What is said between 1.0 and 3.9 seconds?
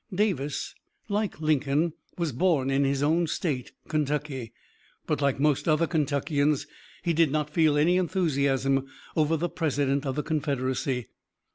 like Lincoln, was born in his own State,